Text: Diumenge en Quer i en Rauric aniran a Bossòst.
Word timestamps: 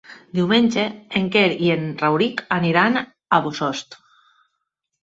Diumenge 0.37 0.85
en 1.19 1.27
Quer 1.35 1.43
i 1.67 1.69
en 1.75 1.85
Rauric 2.01 2.43
aniran 2.59 2.99
a 3.39 3.45
Bossòst. 3.49 4.01